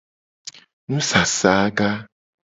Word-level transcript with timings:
Nusasaga. 0.89 1.89